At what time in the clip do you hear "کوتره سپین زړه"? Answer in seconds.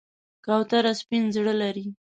0.45-1.53